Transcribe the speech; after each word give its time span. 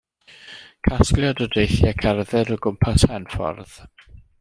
Casgliad 0.87 1.43
o 1.47 1.49
deithiau 1.57 1.99
cerdded 2.07 2.53
o 2.57 2.61
gwmpas 2.67 3.09
Henffordd. 3.13 3.81